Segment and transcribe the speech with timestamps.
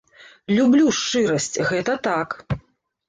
[0.59, 2.29] Люблю шчырасць, гэта так!